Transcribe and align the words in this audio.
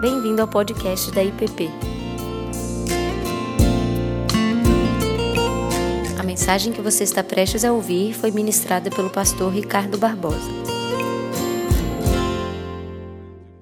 Bem-vindo 0.00 0.40
ao 0.40 0.46
podcast 0.46 1.10
da 1.10 1.24
IPP. 1.24 1.68
A 6.16 6.22
mensagem 6.22 6.72
que 6.72 6.80
você 6.80 7.02
está 7.02 7.24
prestes 7.24 7.64
a 7.64 7.72
ouvir 7.72 8.14
foi 8.14 8.30
ministrada 8.30 8.90
pelo 8.90 9.10
pastor 9.10 9.52
Ricardo 9.52 9.98
Barbosa. 9.98 10.48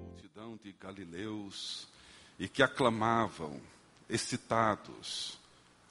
multidão 0.04 0.58
de 0.62 0.74
galileus 0.78 1.88
e 2.38 2.46
que 2.46 2.62
aclamavam, 2.62 3.58
excitados, 4.06 5.38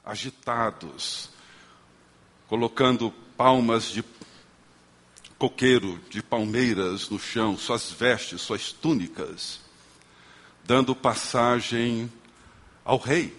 agitados, 0.04 1.30
colocando 2.46 3.12
palmas 3.36 3.86
de 3.86 4.04
coqueiro, 5.36 6.00
de 6.08 6.22
palmeiras 6.22 7.10
no 7.10 7.18
chão, 7.18 7.58
suas 7.58 7.90
vestes, 7.90 8.42
suas 8.42 8.70
túnicas, 8.70 9.65
dando 10.66 10.94
passagem 10.94 12.10
ao 12.84 12.98
rei. 12.98 13.36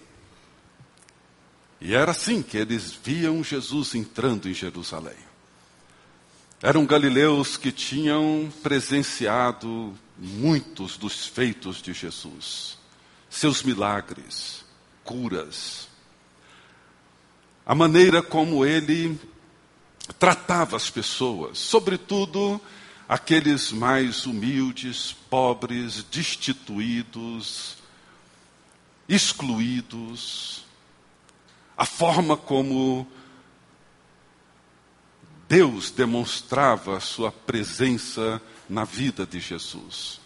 E 1.80 1.94
era 1.94 2.12
assim 2.12 2.42
que 2.42 2.58
eles 2.58 2.92
viam 2.92 3.44
Jesus 3.44 3.94
entrando 3.94 4.50
em 4.50 4.54
Jerusalém. 4.54 5.28
Eram 6.62 6.86
galileus 6.86 7.56
que 7.56 7.72
tinham 7.72 8.52
presenciado 8.64 9.94
muitos 10.18 10.98
dos 10.98 11.28
feitos 11.28 11.82
de 11.82 11.94
Jesus, 11.94 12.80
seus 13.30 13.62
milagres, 13.62 14.66
curas, 15.04 15.88
a 17.64 17.76
maneira 17.76 18.24
como 18.24 18.66
ele 18.66 19.20
tratava 20.18 20.78
as 20.78 20.90
pessoas, 20.90 21.60
sobretudo 21.60 22.60
aqueles 23.08 23.72
mais 23.72 24.26
humildes, 24.26 25.14
pobres, 25.30 26.04
destituídos, 26.04 27.78
excluídos, 29.08 30.66
a 31.78 31.86
forma 31.86 32.36
como 32.36 33.08
Deus 35.48 35.90
demonstrava 35.92 36.98
a 36.98 37.00
sua 37.00 37.32
presença 37.32 38.42
na 38.68 38.84
vida 38.84 39.26
de 39.26 39.40
Jesus. 39.40 40.20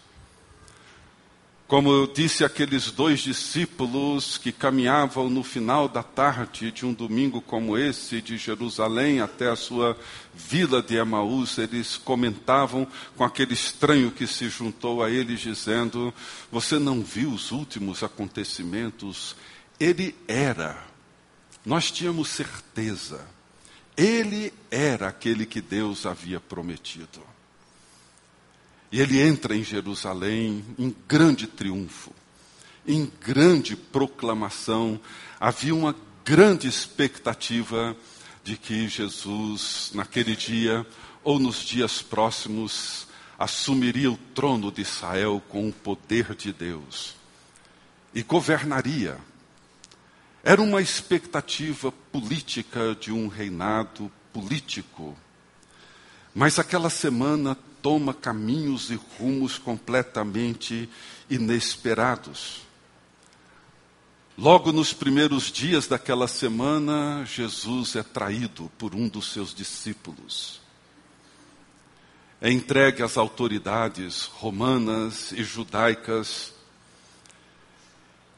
Como 1.72 1.90
eu 1.90 2.06
disse 2.06 2.44
àqueles 2.44 2.90
dois 2.90 3.20
discípulos 3.20 4.36
que 4.36 4.52
caminhavam 4.52 5.30
no 5.30 5.42
final 5.42 5.88
da 5.88 6.02
tarde 6.02 6.70
de 6.70 6.84
um 6.84 6.92
domingo 6.92 7.40
como 7.40 7.78
esse, 7.78 8.20
de 8.20 8.36
Jerusalém 8.36 9.22
até 9.22 9.48
a 9.48 9.56
sua 9.56 9.98
vila 10.34 10.82
de 10.82 10.96
Emaús, 10.96 11.56
eles 11.56 11.96
comentavam 11.96 12.86
com 13.16 13.24
aquele 13.24 13.54
estranho 13.54 14.10
que 14.10 14.26
se 14.26 14.50
juntou 14.50 15.02
a 15.02 15.10
eles, 15.10 15.40
dizendo: 15.40 16.12
Você 16.50 16.78
não 16.78 17.00
viu 17.00 17.30
os 17.30 17.50
últimos 17.50 18.02
acontecimentos? 18.02 19.34
Ele 19.80 20.14
era, 20.28 20.76
nós 21.64 21.90
tínhamos 21.90 22.28
certeza, 22.28 23.26
ele 23.96 24.52
era 24.70 25.08
aquele 25.08 25.46
que 25.46 25.62
Deus 25.62 26.04
havia 26.04 26.38
prometido. 26.38 27.32
E 28.92 29.00
ele 29.00 29.22
entra 29.22 29.56
em 29.56 29.64
Jerusalém 29.64 30.62
em 30.78 30.94
grande 31.08 31.46
triunfo, 31.46 32.12
em 32.86 33.10
grande 33.22 33.74
proclamação. 33.74 35.00
Havia 35.40 35.74
uma 35.74 35.96
grande 36.22 36.68
expectativa 36.68 37.96
de 38.44 38.54
que 38.58 38.86
Jesus, 38.86 39.92
naquele 39.94 40.36
dia 40.36 40.86
ou 41.24 41.38
nos 41.38 41.64
dias 41.64 42.02
próximos, 42.02 43.06
assumiria 43.38 44.12
o 44.12 44.18
trono 44.34 44.70
de 44.70 44.82
Israel 44.82 45.42
com 45.48 45.68
o 45.68 45.72
poder 45.72 46.34
de 46.34 46.52
Deus 46.52 47.16
e 48.14 48.22
governaria. 48.22 49.18
Era 50.44 50.60
uma 50.60 50.82
expectativa 50.82 51.90
política 51.90 52.94
de 53.00 53.10
um 53.10 53.26
reinado 53.26 54.12
político. 54.34 55.16
Mas 56.34 56.58
aquela 56.58 56.90
semana 56.90 57.56
toma 57.82 58.14
caminhos 58.14 58.90
e 58.90 58.98
rumos 59.18 59.58
completamente 59.58 60.88
inesperados. 61.28 62.62
Logo 64.38 64.72
nos 64.72 64.94
primeiros 64.94 65.52
dias 65.52 65.86
daquela 65.86 66.26
semana, 66.26 67.24
Jesus 67.26 67.96
é 67.96 68.02
traído 68.02 68.70
por 68.78 68.94
um 68.94 69.06
dos 69.06 69.30
seus 69.30 69.54
discípulos. 69.54 70.60
É 72.40 72.50
entregue 72.50 73.02
às 73.02 73.16
autoridades 73.16 74.24
romanas 74.24 75.32
e 75.32 75.44
judaicas, 75.44 76.54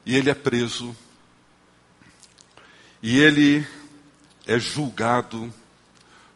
e 0.04 0.16
ele 0.16 0.28
é 0.28 0.34
preso, 0.34 0.94
e 3.02 3.18
ele 3.18 3.66
é 4.46 4.58
julgado, 4.58 5.52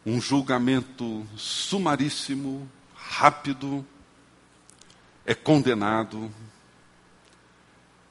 um 0.05 0.19
julgamento 0.19 1.27
sumaríssimo, 1.35 2.67
rápido, 3.09 3.85
é 5.25 5.33
condenado, 5.33 6.31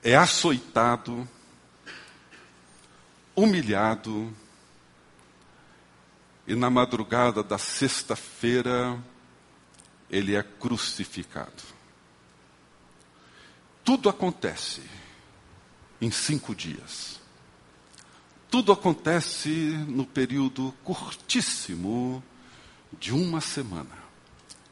é 0.03 0.17
açoitado, 0.17 1.27
humilhado, 3.35 4.35
e 6.47 6.55
na 6.55 6.69
madrugada 6.69 7.43
da 7.43 7.59
sexta-feira 7.59 8.99
ele 10.11 10.35
é 10.35 10.43
crucificado. 10.43 11.63
Tudo 13.85 14.09
acontece 14.09 14.83
em 16.01 16.11
cinco 16.11 16.55
dias. 16.55 17.21
Tudo 18.51 18.73
acontece 18.73 19.51
no 19.87 20.05
período 20.05 20.75
curtíssimo 20.83 22.23
de 22.99 23.13
uma 23.13 23.41
semana 23.41 24.08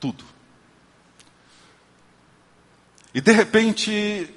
tudo. 0.01 0.25
E 3.15 3.21
de 3.21 3.33
repente, 3.33 4.31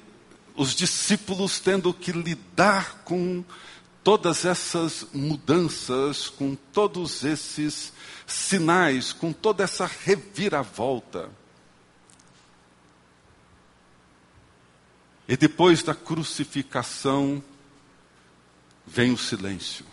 os 0.56 0.74
discípulos 0.74 1.60
tendo 1.60 1.92
que 1.92 2.12
lidar 2.12 3.02
com 3.04 3.44
todas 4.02 4.44
essas 4.44 5.06
mudanças, 5.12 6.28
com 6.28 6.54
todos 6.54 7.24
esses 7.24 7.92
sinais, 8.26 9.12
com 9.12 9.32
toda 9.32 9.64
essa 9.64 9.86
reviravolta. 9.86 11.30
E 15.28 15.36
depois 15.36 15.82
da 15.82 15.94
crucificação, 15.94 17.42
vem 18.86 19.12
o 19.12 19.18
silêncio. 19.18 19.84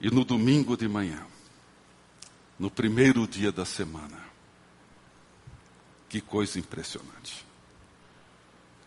E 0.00 0.10
no 0.10 0.24
domingo 0.24 0.76
de 0.76 0.86
manhã, 0.86 1.26
no 2.58 2.70
primeiro 2.70 3.26
dia 3.26 3.50
da 3.50 3.64
semana, 3.64 4.18
que 6.08 6.20
coisa 6.20 6.58
impressionante. 6.58 7.44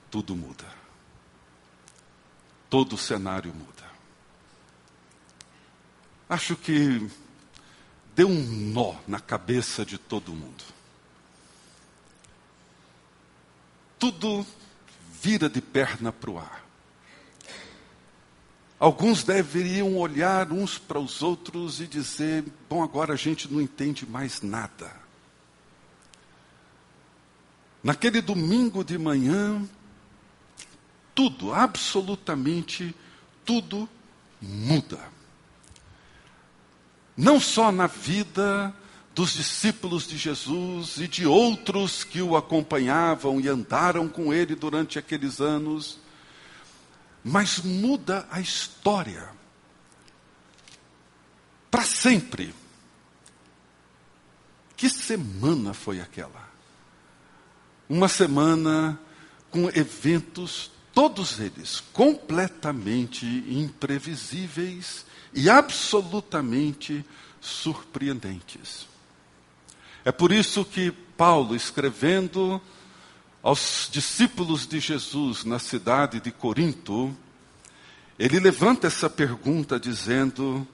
Tudo 0.09 0.35
muda. 0.35 0.65
Todo 2.69 2.93
o 2.93 2.97
cenário 2.97 3.53
muda. 3.53 3.91
Acho 6.29 6.55
que 6.55 7.09
deu 8.15 8.29
um 8.29 8.71
nó 8.71 8.95
na 9.07 9.19
cabeça 9.19 9.85
de 9.85 9.97
todo 9.97 10.33
mundo. 10.33 10.63
Tudo 13.99 14.45
vira 15.21 15.49
de 15.49 15.61
perna 15.61 16.11
para 16.11 16.31
o 16.31 16.39
ar. 16.39 16.70
Alguns 18.81 19.23
deveriam 19.23 19.95
olhar 19.95 20.51
uns 20.51 20.79
para 20.79 20.99
os 20.99 21.21
outros 21.21 21.79
e 21.79 21.85
dizer: 21.85 22.43
bom, 22.67 22.81
agora 22.81 23.13
a 23.13 23.15
gente 23.15 23.47
não 23.47 23.61
entende 23.61 24.07
mais 24.07 24.41
nada. 24.41 24.91
Naquele 27.83 28.21
domingo 28.21 28.83
de 28.83 28.97
manhã, 28.97 29.63
tudo, 31.13 31.53
absolutamente 31.53 32.95
tudo 33.45 33.87
muda. 34.41 34.99
Não 37.15 37.39
só 37.39 37.71
na 37.71 37.85
vida 37.85 38.73
dos 39.13 39.33
discípulos 39.33 40.07
de 40.07 40.17
Jesus 40.17 40.97
e 40.97 41.07
de 41.07 41.27
outros 41.27 42.03
que 42.03 42.19
o 42.19 42.35
acompanhavam 42.35 43.39
e 43.39 43.47
andaram 43.47 44.09
com 44.09 44.33
ele 44.33 44.55
durante 44.55 44.97
aqueles 44.97 45.39
anos, 45.39 45.99
mas 47.23 47.59
muda 47.59 48.27
a 48.31 48.39
história. 48.39 49.29
Para 51.69 51.83
sempre. 51.83 52.53
Que 54.75 54.89
semana 54.89 55.73
foi 55.73 56.01
aquela? 56.01 56.49
Uma 57.87 58.07
semana 58.07 58.99
com 59.51 59.69
eventos, 59.69 60.71
todos 60.93 61.39
eles 61.39 61.83
completamente 61.93 63.25
imprevisíveis 63.25 65.05
e 65.33 65.49
absolutamente 65.49 67.05
surpreendentes. 67.39 68.87
É 70.03 70.11
por 70.11 70.31
isso 70.31 70.65
que 70.65 70.91
Paulo, 70.91 71.55
escrevendo 71.55 72.59
aos 73.41 73.89
discípulos 73.91 74.67
de 74.67 74.79
Jesus 74.79 75.43
na 75.43 75.59
cidade 75.59 76.19
de 76.19 76.31
Corinto, 76.31 77.15
ele 78.17 78.39
levanta 78.39 78.87
essa 78.87 79.09
pergunta 79.09 79.79
dizendo: 79.79 80.67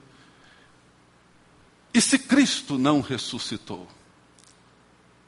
e 1.92 2.00
se 2.00 2.18
Cristo 2.18 2.78
não 2.78 3.00
ressuscitou? 3.00 3.88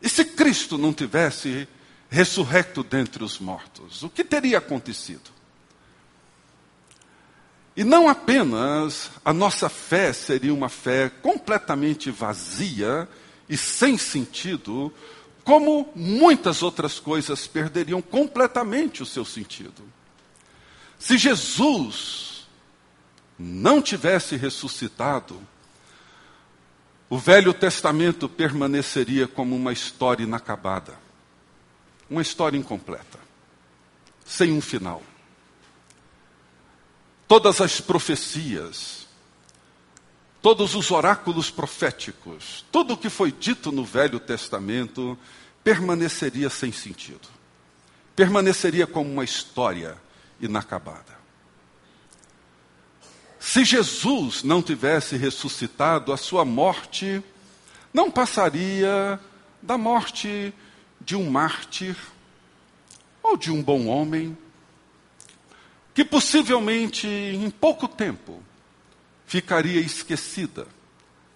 E 0.03 0.09
se 0.09 0.25
Cristo 0.25 0.79
não 0.79 0.93
tivesse 0.93 1.69
ressurrecto 2.09 2.83
dentre 2.83 3.23
os 3.23 3.39
mortos, 3.39 4.03
o 4.03 4.09
que 4.09 4.25
teria 4.25 4.59
acontecido? 4.59 5.31
E 7.77 7.85
não 7.85 8.09
apenas 8.09 9.11
a 9.25 9.33
nossa 9.33 9.69
fé 9.69 10.13
seria 10.13 10.53
uma 10.53 10.69
fé 10.69 11.09
completamente 11.09 12.11
vazia 12.11 13.09
e 13.49 13.57
sem 13.57 13.97
sentido, 13.97 14.93
como 15.50 15.91
muitas 15.97 16.62
outras 16.62 17.00
coisas 17.00 17.49
perderiam 17.49 18.00
completamente 18.00 19.02
o 19.02 19.06
seu 19.06 19.25
sentido. 19.25 19.82
Se 20.97 21.19
Jesus 21.19 22.47
não 23.37 23.82
tivesse 23.82 24.37
ressuscitado, 24.37 25.41
o 27.08 27.19
Velho 27.19 27.52
Testamento 27.52 28.29
permaneceria 28.29 29.26
como 29.26 29.56
uma 29.56 29.73
história 29.73 30.23
inacabada, 30.23 30.97
uma 32.08 32.23
história 32.23 32.56
incompleta, 32.56 33.19
sem 34.25 34.52
um 34.52 34.61
final. 34.61 35.02
Todas 37.26 37.61
as 37.61 37.81
profecias, 37.81 39.08
todos 40.41 40.76
os 40.76 40.93
oráculos 40.93 41.50
proféticos, 41.50 42.64
tudo 42.70 42.94
o 42.94 42.97
que 42.97 43.11
foi 43.11 43.32
dito 43.32 43.73
no 43.73 43.85
Velho 43.85 44.20
Testamento 44.20 45.19
permaneceria 45.62 46.49
sem 46.51 46.73
sentido, 46.73 47.29
permaneceria 48.17 48.87
como 48.87 49.11
uma 49.11 49.25
história 49.25 49.97
inacabada. 50.41 51.19
Se 53.39 53.65
Jesus 53.65 54.43
não 54.43 54.62
tivesse 54.62 55.17
ressuscitado, 55.17 56.12
a 56.12 56.17
sua 56.17 56.45
morte 56.45 57.23
não 57.93 58.11
passaria 58.11 59.19
da 59.62 59.79
morte 59.79 60.53
de 61.01 61.17
um 61.17 61.31
mártir 61.31 61.97
ou 63.23 63.37
de 63.37 63.51
um 63.51 63.62
bom 63.62 63.87
homem, 63.87 64.37
que 65.95 66.05
possivelmente 66.05 67.07
em 67.07 67.51
pouco 67.51 67.89
tempo 67.89 68.43
ficaria 69.27 69.81
esquecida, 69.81 70.67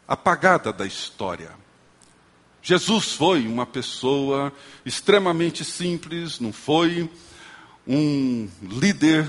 apagada 0.07 0.73
da 0.73 0.87
história. 0.87 1.64
Jesus 2.67 3.13
foi 3.13 3.47
uma 3.47 3.67
pessoa 3.67 4.51
extremamente 4.87 5.63
simples, 5.63 6.41
não 6.41 6.51
foi 6.51 7.11
um 7.87 8.49
líder 8.63 9.29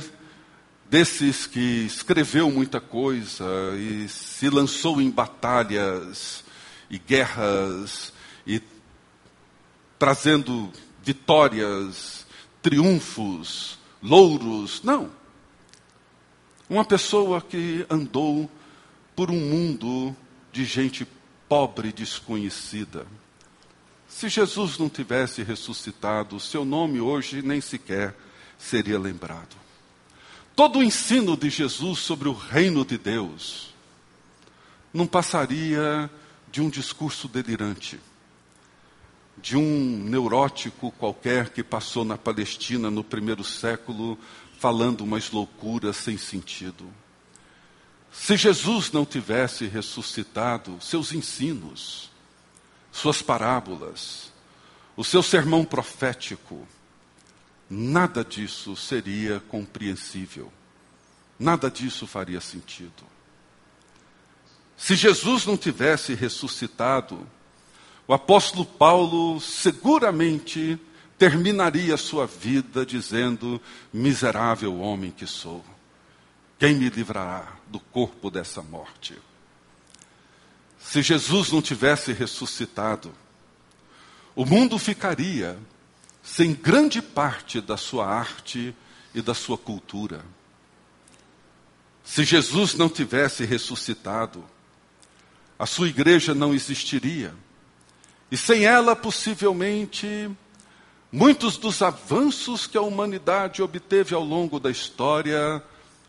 desses 0.89 1.45
que 1.45 1.85
escreveu 1.85 2.49
muita 2.49 2.79
coisa 2.79 3.43
e 3.77 4.07
se 4.07 4.49
lançou 4.49 5.01
em 5.01 5.09
batalhas 5.09 6.45
e 6.89 6.97
guerras 6.97 8.13
e 8.47 8.61
trazendo 9.99 10.71
vitórias, 11.03 12.25
triunfos, 12.61 13.77
louros. 14.01 14.81
Não. 14.81 15.11
Uma 16.69 16.85
pessoa 16.85 17.41
que 17.41 17.85
andou 17.89 18.49
por 19.13 19.29
um 19.29 19.41
mundo 19.41 20.15
de 20.53 20.63
gente 20.63 21.05
pobre 21.49 21.89
e 21.89 21.93
desconhecida. 21.93 23.05
Se 24.15 24.29
Jesus 24.29 24.77
não 24.77 24.88
tivesse 24.88 25.44
ressuscitado, 25.44 26.39
seu 26.39 26.63
nome 26.63 27.01
hoje 27.01 27.41
nem 27.41 27.59
sequer 27.59 28.15
seria 28.57 28.97
lembrado. 28.97 29.57
Todo 30.56 30.79
o 30.79 30.83
ensino 30.83 31.35
de 31.35 31.50
Jesus 31.50 32.00
sobre 32.00 32.29
o 32.29 32.31
reino 32.31 32.85
de 32.85 32.97
Deus 32.97 33.73
não 34.94 35.06
passaria 35.06 36.09
de 36.50 36.62
um 36.62 36.69
discurso 36.69 37.27
delirante, 37.27 38.00
de 39.38 39.57
um 39.57 40.06
neurótico 40.06 40.94
qualquer 40.94 41.50
que 41.50 41.61
passou 41.61 42.06
na 42.06 42.18
Palestina 42.18 42.89
no 42.89 43.03
primeiro 43.03 43.44
século 43.44 44.18
falando 44.59 45.01
umas 45.01 45.29
loucuras 45.29 45.97
sem 45.97 46.18
sentido. 46.18 46.85
Se 48.13 48.38
Jesus 48.38 48.94
não 48.94 49.06
tivesse 49.06 49.65
ressuscitado, 49.65 50.77
seus 50.79 51.11
ensinos, 51.11 52.14
suas 52.95 53.21
parábolas, 53.21 54.31
o 54.95 55.03
seu 55.03 55.21
sermão 55.21 55.65
profético, 55.65 56.65
nada 57.69 58.24
disso 58.24 58.74
seria 58.74 59.42
compreensível. 59.50 60.51
Nada 61.38 61.69
disso 61.69 62.07
faria 62.07 62.39
sentido. 62.39 63.03
Se 64.77 64.95
Jesus 64.95 65.45
não 65.45 65.57
tivesse 65.57 66.13
ressuscitado, 66.13 67.27
o 68.07 68.13
apóstolo 68.13 68.65
Paulo 68.65 69.42
seguramente 69.42 70.80
terminaria 71.18 71.97
sua 71.97 72.25
vida 72.25 72.86
dizendo: 72.86 73.62
Miserável 73.92 74.80
homem 74.80 75.12
que 75.12 75.27
sou, 75.27 75.65
quem 76.57 76.74
me 76.75 76.89
livrará 76.89 77.57
do 77.68 77.80
corpo 77.81 78.31
dessa 78.31 78.62
morte? 78.62 79.18
Se 80.87 81.01
Jesus 81.01 81.51
não 81.51 81.63
tivesse 81.63 82.13
ressuscitado, 82.13 83.11
o 84.35 84.45
mundo 84.45 84.77
ficaria 84.77 85.57
sem 86.23 86.53
grande 86.53 87.01
parte 87.01 87.59
da 87.59 87.75
sua 87.75 88.05
arte 88.05 88.73
e 89.13 89.21
da 89.21 89.33
sua 89.33 89.57
cultura. 89.57 90.23
Se 92.03 92.23
Jesus 92.23 92.75
não 92.75 92.87
tivesse 92.87 93.43
ressuscitado, 93.45 94.45
a 95.57 95.65
sua 95.65 95.87
igreja 95.87 96.35
não 96.35 96.53
existiria. 96.53 97.33
E 98.31 98.37
sem 98.37 98.65
ela, 98.65 98.95
possivelmente, 98.95 100.29
muitos 101.11 101.57
dos 101.57 101.81
avanços 101.81 102.67
que 102.67 102.77
a 102.77 102.81
humanidade 102.81 103.61
obteve 103.61 104.13
ao 104.13 104.23
longo 104.23 104.59
da 104.59 104.69
história 104.69 105.63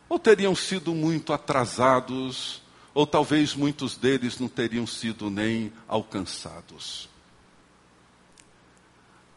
ou 0.06 0.19
teriam 0.19 0.55
sido 0.55 0.94
muito 0.94 1.32
atrasados, 1.32 2.62
ou 2.97 3.07
talvez 3.07 3.55
muitos 3.55 3.95
deles 3.95 4.38
não 4.38 4.49
teriam 4.49 4.87
sido 4.87 5.29
nem 5.29 5.71
alcançados. 5.87 7.11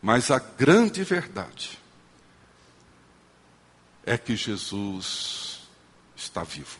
Mas 0.01 0.31
a 0.31 0.39
grande 0.39 1.03
verdade 1.03 1.77
é 4.05 4.17
que 4.17 4.33
Jesus 4.33 5.59
está 6.15 6.41
vivo. 6.41 6.79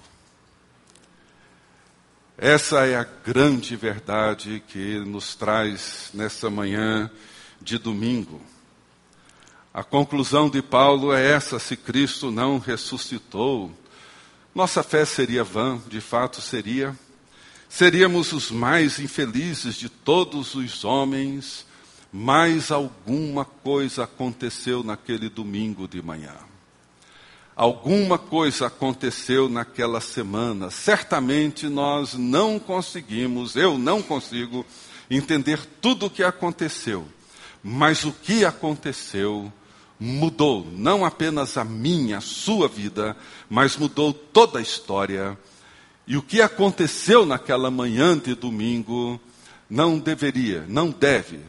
Essa 2.38 2.88
é 2.88 2.95
a 2.95 3.03
grande 3.03 3.75
verdade 3.75 4.63
que 4.65 5.00
nos 5.00 5.36
traz 5.36 6.12
nessa 6.13 6.50
manhã 6.50 7.12
de 7.59 7.77
domingo. 7.77 8.41
A 9.74 9.83
conclusão 9.83 10.50
de 10.50 10.62
Paulo 10.62 11.12
é 11.12 11.29
essa: 11.29 11.59
se 11.59 11.75
Cristo 11.75 12.31
não 12.31 12.57
ressuscitou, 12.57 13.69
nossa 14.53 14.83
fé 14.83 15.05
seria 15.05 15.43
vã, 15.43 15.81
de 15.87 16.01
fato 16.01 16.41
seria. 16.41 16.95
Seríamos 17.69 18.33
os 18.33 18.49
mais 18.49 18.99
infelizes 18.99 19.75
de 19.75 19.89
todos 19.89 20.55
os 20.55 20.83
homens 20.83 21.67
mais 22.11 22.71
alguma 22.71 23.45
coisa 23.45 24.03
aconteceu 24.03 24.83
naquele 24.83 25.29
domingo 25.29 25.87
de 25.87 26.01
manhã. 26.01 26.35
Alguma 27.55 28.17
coisa 28.17 28.67
aconteceu 28.67 29.49
naquela 29.49 30.01
semana. 30.01 30.71
Certamente 30.71 31.67
nós 31.67 32.13
não 32.13 32.57
conseguimos, 32.57 33.55
eu 33.55 33.77
não 33.77 34.01
consigo, 34.01 34.65
entender 35.09 35.59
tudo 35.81 36.05
o 36.05 36.09
que 36.09 36.23
aconteceu. 36.23 37.07
Mas 37.61 38.05
o 38.05 38.13
que 38.13 38.45
aconteceu 38.45 39.51
mudou 39.99 40.65
não 40.75 41.03
apenas 41.03 41.57
a 41.57 41.63
minha, 41.63 42.19
a 42.19 42.21
sua 42.21 42.67
vida, 42.67 43.17
mas 43.49 43.75
mudou 43.75 44.13
toda 44.13 44.59
a 44.59 44.61
história. 44.61 45.37
E 46.07 46.15
o 46.15 46.21
que 46.21 46.41
aconteceu 46.41 47.25
naquela 47.25 47.69
manhã 47.69 48.17
de 48.17 48.33
domingo 48.33 49.19
não 49.69 49.99
deveria, 49.99 50.65
não 50.67 50.89
deve 50.89 51.39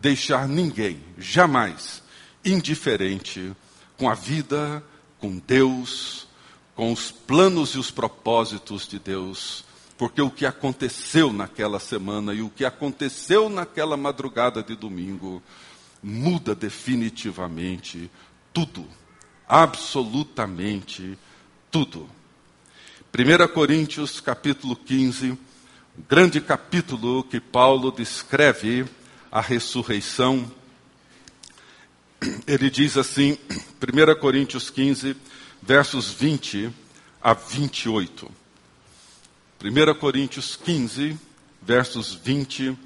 deixar 0.00 0.46
ninguém, 0.46 1.00
jamais, 1.16 2.02
indiferente 2.44 3.52
com 3.96 4.08
a 4.08 4.14
vida, 4.14 4.84
com 5.18 5.38
Deus, 5.38 6.28
com 6.76 6.92
os 6.92 7.10
planos 7.10 7.70
e 7.70 7.78
os 7.78 7.90
propósitos 7.90 8.86
de 8.86 8.98
Deus, 8.98 9.64
porque 9.96 10.20
o 10.20 10.30
que 10.30 10.44
aconteceu 10.44 11.32
naquela 11.32 11.80
semana 11.80 12.34
e 12.34 12.42
o 12.42 12.50
que 12.50 12.64
aconteceu 12.64 13.48
naquela 13.48 13.96
madrugada 13.96 14.62
de 14.62 14.76
domingo 14.76 15.42
muda 16.04 16.54
definitivamente 16.54 18.10
tudo, 18.52 18.86
absolutamente 19.48 21.16
tudo. 21.70 22.06
1 23.16 23.48
Coríntios 23.54 24.20
capítulo 24.20 24.76
15, 24.76 25.38
grande 26.06 26.42
capítulo 26.42 27.24
que 27.24 27.40
Paulo 27.40 27.90
descreve 27.90 28.84
a 29.32 29.40
ressurreição, 29.40 30.52
ele 32.46 32.68
diz 32.68 32.98
assim, 32.98 33.38
1 33.80 34.20
Coríntios 34.20 34.68
15, 34.68 35.16
versos 35.62 36.12
20 36.12 36.70
a 37.22 37.32
28. 37.32 38.30
1 39.64 39.94
Coríntios 39.98 40.54
15, 40.56 41.18
versos 41.62 42.12
20 42.12 42.76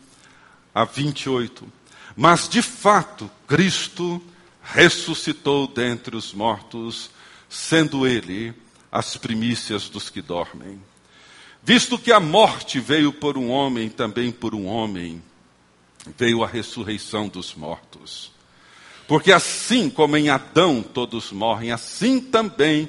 a 0.73 0.85
28. 0.85 1.78
Mas 2.21 2.49
de 2.49 2.61
fato, 2.61 3.31
Cristo 3.47 4.21
ressuscitou 4.61 5.69
dentre 5.69 6.17
os 6.17 6.33
mortos, 6.35 7.13
sendo 7.49 8.05
ele 8.05 8.53
as 8.91 9.17
primícias 9.17 9.89
dos 9.89 10.11
que 10.11 10.21
dormem. 10.21 10.83
Visto 11.63 11.97
que 11.97 12.11
a 12.11 12.19
morte 12.19 12.81
veio 12.81 13.13
por 13.13 13.39
um 13.39 13.49
homem, 13.49 13.89
também 13.89 14.33
por 14.33 14.53
um 14.53 14.67
homem 14.67 15.23
veio 16.19 16.43
a 16.43 16.47
ressurreição 16.49 17.29
dos 17.29 17.55
mortos. 17.55 18.33
Porque 19.07 19.31
assim 19.31 19.89
como 19.89 20.17
em 20.17 20.29
Adão 20.29 20.83
todos 20.83 21.31
morrem, 21.31 21.71
assim 21.71 22.21
também 22.21 22.89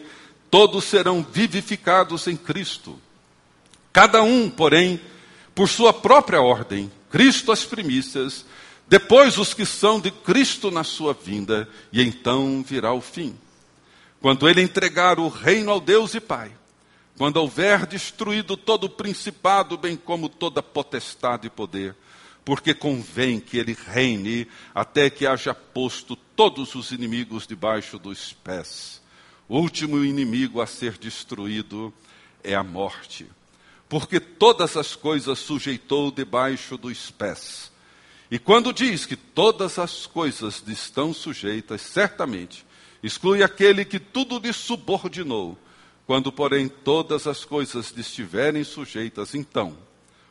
todos 0.49 0.85
serão 0.85 1.21
vivificados 1.21 2.25
em 2.25 2.35
Cristo. 2.35 2.99
Cada 3.93 4.23
um, 4.23 4.49
porém, 4.49 4.99
por 5.53 5.69
sua 5.69 5.93
própria 5.93 6.41
ordem, 6.41 6.91
Cristo 7.11 7.51
as 7.51 7.63
primícias, 7.63 8.43
depois 8.89 9.37
os 9.37 9.53
que 9.53 9.67
são 9.67 9.99
de 9.99 10.09
Cristo 10.09 10.71
na 10.71 10.83
sua 10.83 11.13
vinda, 11.13 11.69
e 11.93 12.01
então 12.01 12.63
virá 12.65 12.91
o 12.91 12.99
fim. 12.99 13.37
Quando 14.19 14.49
ele 14.49 14.63
entregar 14.63 15.19
o 15.19 15.27
reino 15.27 15.69
ao 15.69 15.79
Deus 15.79 16.15
e 16.15 16.19
Pai, 16.19 16.51
quando 17.15 17.37
houver 17.37 17.85
destruído 17.85 18.57
todo 18.57 18.85
o 18.85 18.89
principado, 18.89 19.77
bem 19.77 19.95
como 19.95 20.27
toda 20.27 20.63
potestade 20.63 21.45
e 21.45 21.51
poder, 21.51 21.95
porque 22.43 22.73
convém 22.73 23.39
que 23.39 23.59
ele 23.59 23.77
reine 23.87 24.47
até 24.73 25.07
que 25.07 25.27
haja 25.27 25.53
posto 25.53 26.15
todos 26.15 26.73
os 26.73 26.91
inimigos 26.91 27.45
debaixo 27.45 27.99
dos 27.99 28.33
pés. 28.33 28.99
O 29.47 29.59
último 29.59 30.03
inimigo 30.03 30.61
a 30.61 30.65
ser 30.65 30.97
destruído 30.97 31.93
é 32.43 32.55
a 32.55 32.63
morte, 32.63 33.27
porque 33.87 34.19
todas 34.19 34.75
as 34.75 34.95
coisas 34.95 35.37
sujeitou 35.37 36.09
debaixo 36.09 36.75
dos 36.75 37.11
pés. 37.11 37.71
E 38.31 38.37
quando 38.37 38.71
diz 38.71 39.05
que 39.05 39.15
todas 39.15 39.79
as 39.79 40.05
coisas 40.05 40.63
lhe 40.65 40.73
estão 40.73 41.13
sujeitas, 41.13 41.81
certamente 41.81 42.65
exclui 43.01 43.41
aquele 43.41 43.83
que 43.83 43.99
tudo 43.99 44.39
lhe 44.39 44.53
subordinou 44.53 45.57
quando, 46.05 46.31
porém, 46.31 46.67
todas 46.67 47.27
as 47.27 47.45
coisas 47.45 47.91
lhe 47.91 48.01
estiverem 48.01 48.63
sujeitas, 48.63 49.35
então 49.35 49.77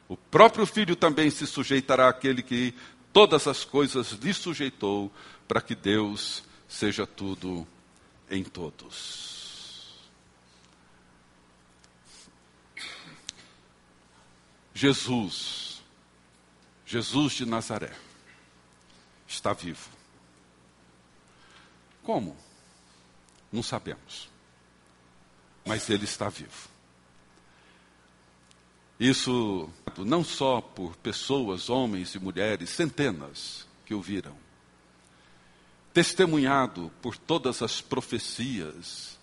o 0.08 0.16
próprio 0.16 0.66
Filho 0.66 0.96
também 0.96 1.30
se 1.30 1.46
sujeitará 1.46 2.08
àquele 2.08 2.42
que 2.42 2.74
todas 3.12 3.46
as 3.46 3.64
coisas 3.64 4.10
lhe 4.12 4.34
sujeitou, 4.34 5.12
para 5.46 5.60
que 5.60 5.74
Deus 5.74 6.42
seja 6.66 7.06
tudo 7.06 7.66
em 8.30 8.42
todos. 8.42 9.38
Jesus, 14.74 15.67
Jesus 16.88 17.34
de 17.34 17.46
Nazaré, 17.46 17.94
está 19.28 19.52
vivo. 19.52 19.88
Como? 22.02 22.36
Não 23.52 23.62
sabemos 23.62 24.28
mas 25.68 25.90
ele 25.90 26.04
está 26.04 26.30
vivo. 26.30 26.70
Isso 28.98 29.68
não 29.98 30.24
só 30.24 30.62
por 30.62 30.96
pessoas, 30.96 31.68
homens 31.68 32.14
e 32.14 32.18
mulheres, 32.18 32.70
centenas 32.70 33.66
que 33.84 33.94
o 33.94 34.00
viram, 34.00 34.36
testemunhado 35.92 36.90
por 37.02 37.16
todas 37.16 37.62
as 37.62 37.82
profecias 37.82 39.18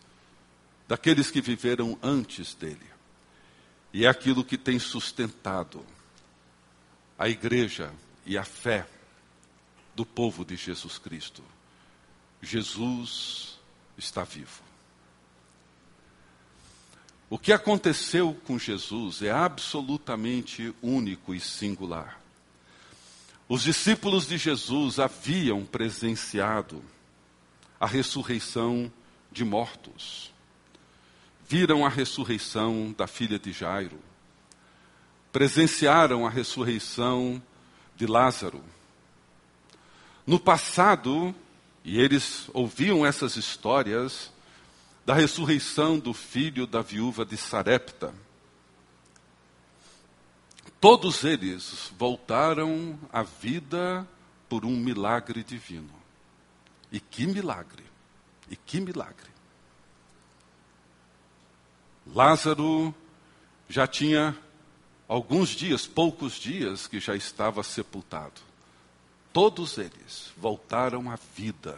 daqueles 0.87 1.31
que 1.31 1.41
viveram 1.41 1.97
antes 2.01 2.53
dele. 2.53 2.85
E 3.91 4.05
é 4.05 4.07
aquilo 4.07 4.45
que 4.45 4.57
tem 4.57 4.77
sustentado 4.77 5.83
a 7.17 7.29
igreja 7.29 7.91
e 8.25 8.37
a 8.37 8.43
fé 8.43 8.87
do 9.95 10.05
povo 10.05 10.43
de 10.43 10.55
Jesus 10.55 10.97
Cristo. 10.97 11.43
Jesus 12.41 13.57
está 13.97 14.23
vivo. 14.23 14.63
O 17.29 17.39
que 17.39 17.51
aconteceu 17.51 18.33
com 18.45 18.59
Jesus 18.59 19.21
é 19.21 19.31
absolutamente 19.31 20.73
único 20.81 21.33
e 21.33 21.39
singular. 21.39 22.19
Os 23.47 23.63
discípulos 23.63 24.27
de 24.27 24.37
Jesus 24.37 24.99
haviam 24.99 25.65
presenciado 25.65 26.83
a 27.79 27.87
ressurreição 27.87 28.91
de 29.31 29.43
mortos. 29.43 30.31
Viram 31.47 31.85
a 31.85 31.89
ressurreição 31.89 32.93
da 32.97 33.05
filha 33.05 33.37
de 33.37 33.51
Jairo. 33.51 33.99
Presenciaram 35.35 36.25
a 36.25 36.29
ressurreição 36.29 37.43
de 37.93 38.07
Lázaro. 38.07 38.63
No 40.25 40.39
passado, 40.39 41.35
e 41.83 41.99
eles 41.99 42.49
ouviam 42.53 43.05
essas 43.05 43.35
histórias, 43.35 44.31
da 45.05 45.13
ressurreição 45.13 45.99
do 45.99 46.13
filho 46.13 46.65
da 46.65 46.81
viúva 46.81 47.25
de 47.25 47.35
Sarepta. 47.35 48.15
Todos 50.79 51.25
eles 51.25 51.91
voltaram 51.99 52.97
à 53.11 53.21
vida 53.21 54.07
por 54.47 54.63
um 54.63 54.77
milagre 54.77 55.43
divino. 55.43 55.91
E 56.89 56.97
que 56.97 57.27
milagre! 57.27 57.83
E 58.49 58.55
que 58.55 58.79
milagre! 58.79 59.31
Lázaro 62.07 62.95
já 63.67 63.85
tinha 63.85 64.44
alguns 65.07 65.49
dias, 65.49 65.85
poucos 65.85 66.33
dias, 66.33 66.87
que 66.87 66.99
já 66.99 67.15
estava 67.15 67.63
sepultado. 67.63 68.41
Todos 69.31 69.77
eles 69.77 70.31
voltaram 70.37 71.11
à 71.11 71.17
vida 71.35 71.77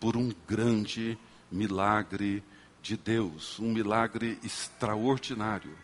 por 0.00 0.16
um 0.16 0.32
grande 0.46 1.16
milagre 1.50 2.42
de 2.82 2.96
Deus, 2.96 3.58
um 3.58 3.72
milagre 3.72 4.38
extraordinário. 4.42 5.76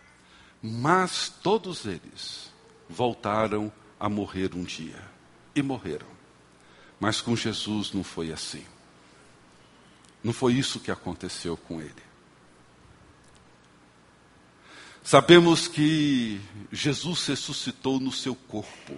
Mas 0.62 1.28
todos 1.28 1.84
eles 1.84 2.52
voltaram 2.88 3.72
a 3.98 4.08
morrer 4.08 4.54
um 4.54 4.64
dia. 4.64 5.02
E 5.54 5.62
morreram. 5.62 6.08
Mas 6.98 7.20
com 7.20 7.36
Jesus 7.36 7.92
não 7.92 8.02
foi 8.02 8.32
assim. 8.32 8.64
Não 10.22 10.32
foi 10.32 10.54
isso 10.54 10.80
que 10.80 10.90
aconteceu 10.90 11.56
com 11.56 11.80
ele. 11.80 12.02
Sabemos 15.06 15.68
que 15.68 16.40
Jesus 16.72 17.26
ressuscitou 17.26 18.00
no 18.00 18.10
seu 18.10 18.34
corpo. 18.34 18.96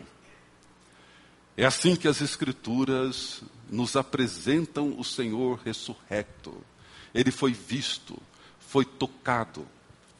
É 1.56 1.66
assim 1.66 1.96
que 1.96 2.06
as 2.06 2.20
Escrituras 2.20 3.42
nos 3.68 3.96
apresentam 3.96 4.96
o 4.96 5.02
Senhor 5.02 5.58
ressurrecto. 5.64 6.64
Ele 7.12 7.32
foi 7.32 7.52
visto, 7.52 8.16
foi 8.60 8.84
tocado, 8.84 9.66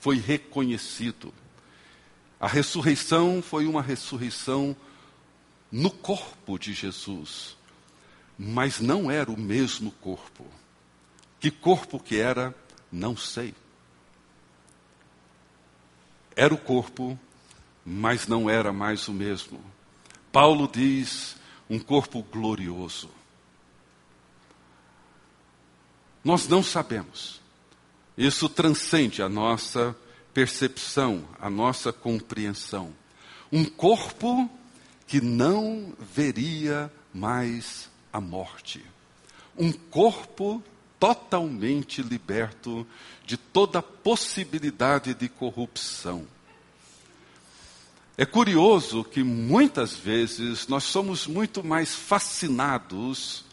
foi 0.01 0.19
reconhecido. 0.19 1.33
A 2.41 2.49
ressurreição 2.49 3.41
foi 3.41 3.65
uma 3.65 3.81
ressurreição 3.81 4.75
no 5.71 5.93
corpo 5.93 6.59
de 6.59 6.75
Jesus, 6.75 7.57
mas 8.37 8.81
não 8.81 9.09
era 9.09 9.31
o 9.31 9.39
mesmo 9.39 9.93
corpo. 9.93 10.45
Que 11.39 11.49
corpo 11.49 12.01
que 12.01 12.17
era, 12.17 12.53
não 12.91 13.17
sei. 13.17 13.55
Era 16.37 16.53
o 16.53 16.59
corpo, 16.59 17.19
mas 17.85 18.29
não 18.29 18.49
era 18.49 18.73
mais 18.73 19.09
o 19.09 19.13
mesmo. 19.13 19.59
Paulo 20.31 20.69
diz 20.71 21.35
um 21.69 21.79
corpo 21.79 22.23
glorioso. 22.23 23.09
Nós 26.23 26.47
não 26.47 26.63
sabemos. 26.63 27.41
Isso 28.19 28.49
transcende 28.49 29.23
a 29.23 29.29
nossa 29.29 29.97
percepção, 30.35 31.25
a 31.41 31.49
nossa 31.49 31.93
compreensão. 31.93 32.93
Um 33.51 33.65
corpo 33.65 34.51
que 35.07 35.21
não 35.21 35.95
veria 35.99 36.93
mais 37.15 37.89
a 38.13 38.21
morte. 38.21 38.85
Um 39.57 39.73
corpo 39.73 40.63
totalmente 40.99 42.03
liberto 42.03 42.87
de 43.25 43.37
toda 43.37 43.83
possibilidade 43.83 45.15
de 45.15 45.29
corrupção. 45.29 46.27
É 48.19 48.25
curioso 48.25 49.05
que 49.05 49.23
muitas 49.23 49.95
vezes 49.95 50.67
nós 50.69 50.85
somos 50.85 51.27
muito 51.27 51.63
mais 51.63 51.95
fascinados 51.95 53.45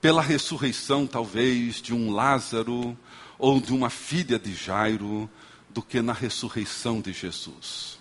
pela 0.00 0.20
ressurreição, 0.20 1.06
talvez, 1.06 1.76
de 1.76 1.94
um 1.94 2.10
Lázaro 2.12 2.98
ou 3.38 3.60
de 3.60 3.72
uma 3.72 3.90
filha 3.90 4.38
de 4.38 4.54
Jairo, 4.54 5.30
do 5.70 5.82
que 5.82 6.00
na 6.00 6.12
ressurreição 6.12 7.00
de 7.00 7.12
Jesus. 7.12 7.98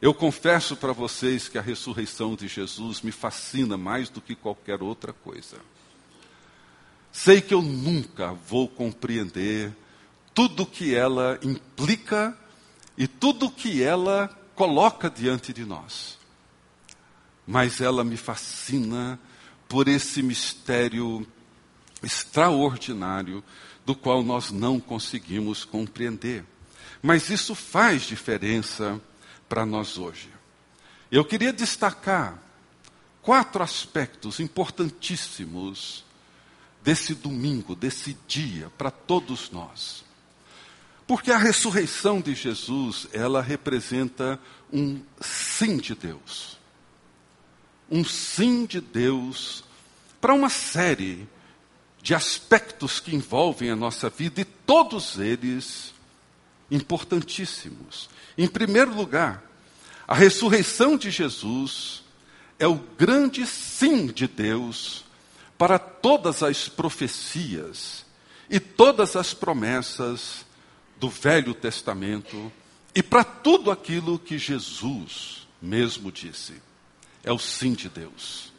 Eu 0.00 0.14
confesso 0.14 0.74
para 0.74 0.92
vocês 0.92 1.48
que 1.48 1.58
a 1.58 1.62
ressurreição 1.62 2.34
de 2.34 2.48
Jesus 2.48 3.02
me 3.02 3.12
fascina 3.12 3.76
mais 3.76 4.08
do 4.08 4.20
que 4.20 4.34
qualquer 4.34 4.82
outra 4.82 5.12
coisa. 5.12 5.58
Sei 7.12 7.40
que 7.40 7.52
eu 7.52 7.62
nunca 7.62 8.32
vou 8.32 8.68
compreender 8.68 9.74
tudo 10.32 10.64
que 10.64 10.94
ela 10.94 11.38
implica 11.42 12.36
e 12.96 13.06
tudo 13.06 13.50
que 13.50 13.82
ela 13.82 14.28
coloca 14.54 15.10
diante 15.10 15.52
de 15.52 15.64
nós. 15.64 16.18
Mas 17.46 17.80
ela 17.80 18.04
me 18.04 18.16
fascina 18.16 19.18
por 19.68 19.88
esse 19.88 20.22
mistério 20.22 21.26
extraordinário 22.02 23.42
do 23.84 23.94
qual 23.94 24.22
nós 24.22 24.50
não 24.50 24.78
conseguimos 24.78 25.64
compreender. 25.64 26.44
Mas 27.02 27.30
isso 27.30 27.54
faz 27.54 28.02
diferença 28.02 29.00
para 29.48 29.66
nós 29.66 29.98
hoje. 29.98 30.28
Eu 31.10 31.24
queria 31.24 31.52
destacar 31.52 32.38
quatro 33.20 33.62
aspectos 33.62 34.38
importantíssimos 34.38 36.04
desse 36.82 37.14
domingo, 37.14 37.74
desse 37.74 38.16
dia, 38.26 38.70
para 38.76 38.90
todos 38.90 39.50
nós. 39.50 40.04
Porque 41.06 41.32
a 41.32 41.38
ressurreição 41.38 42.20
de 42.20 42.34
Jesus, 42.34 43.08
ela 43.12 43.42
representa 43.42 44.38
um 44.72 45.00
sim 45.20 45.76
de 45.76 45.94
Deus. 45.94 46.58
Um 47.90 48.04
sim 48.04 48.64
de 48.64 48.80
Deus 48.80 49.64
para 50.20 50.34
uma 50.34 50.48
série 50.48 51.28
de 52.02 52.14
aspectos 52.14 53.00
que 53.00 53.14
envolvem 53.14 53.70
a 53.70 53.76
nossa 53.76 54.08
vida 54.08 54.40
e 54.40 54.44
todos 54.44 55.18
eles 55.18 55.92
importantíssimos. 56.70 58.08
Em 58.38 58.46
primeiro 58.46 58.94
lugar, 58.94 59.42
a 60.06 60.14
ressurreição 60.14 60.96
de 60.96 61.10
Jesus 61.10 62.02
é 62.58 62.66
o 62.66 62.76
grande 62.76 63.46
sim 63.46 64.06
de 64.06 64.26
Deus 64.26 65.04
para 65.60 65.78
todas 65.78 66.42
as 66.42 66.70
profecias 66.70 68.06
e 68.48 68.58
todas 68.58 69.14
as 69.14 69.34
promessas 69.34 70.46
do 70.98 71.10
Velho 71.10 71.52
Testamento 71.52 72.50
e 72.94 73.02
para 73.02 73.22
tudo 73.22 73.70
aquilo 73.70 74.18
que 74.18 74.38
Jesus 74.38 75.46
mesmo 75.60 76.10
disse. 76.10 76.54
É 77.22 77.30
o 77.30 77.38
sim 77.38 77.74
de 77.74 77.90
Deus. 77.90 78.54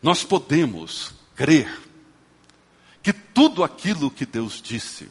Nós 0.00 0.22
podemos 0.22 1.12
crer 1.34 1.76
que 3.02 3.12
tudo 3.12 3.64
aquilo 3.64 4.12
que 4.12 4.24
Deus 4.24 4.62
disse, 4.62 5.10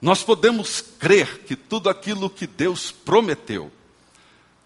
nós 0.00 0.22
podemos 0.22 0.80
crer 0.80 1.40
que 1.40 1.56
tudo 1.56 1.90
aquilo 1.90 2.30
que 2.30 2.46
Deus 2.46 2.92
prometeu, 2.92 3.72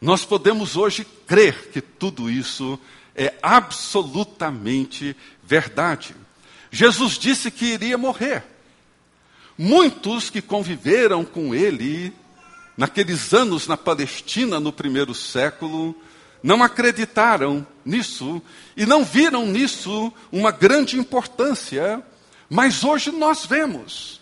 nós 0.03 0.23
podemos 0.23 0.77
hoje 0.77 1.03
crer 1.27 1.71
que 1.71 1.81
tudo 1.81 2.31
isso 2.31 2.79
é 3.21 3.35
absolutamente 3.43 5.15
verdade. 5.45 6.17
Jesus 6.71 7.19
disse 7.19 7.51
que 7.51 7.67
iria 7.67 7.99
morrer. 7.99 8.43
Muitos 9.59 10.31
que 10.31 10.41
conviveram 10.41 11.23
com 11.23 11.55
ele 11.55 12.15
naqueles 12.79 13.35
anos 13.35 13.67
na 13.67 13.77
Palestina 13.77 14.59
no 14.59 14.73
primeiro 14.73 15.15
século 15.15 15.95
não 16.43 16.63
acreditaram 16.63 17.67
nisso 17.85 18.41
e 18.75 18.87
não 18.87 19.05
viram 19.05 19.45
nisso 19.45 20.11
uma 20.33 20.51
grande 20.51 20.99
importância, 20.99 22.03
mas 22.49 22.83
hoje 22.83 23.11
nós 23.11 23.45
vemos. 23.45 24.19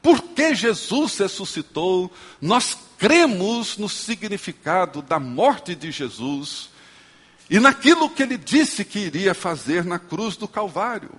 Porque 0.00 0.54
Jesus 0.54 1.18
ressuscitou, 1.18 2.12
nós 2.40 2.78
cremos 2.96 3.76
no 3.76 3.88
significado 3.88 5.02
da 5.02 5.18
morte 5.18 5.74
de 5.74 5.90
Jesus 5.90 6.70
e 7.50 7.58
naquilo 7.58 8.08
que 8.08 8.22
ele 8.22 8.38
disse 8.38 8.84
que 8.84 9.00
iria 9.00 9.34
fazer 9.34 9.84
na 9.84 9.98
cruz 9.98 10.36
do 10.36 10.46
Calvário. 10.46 11.10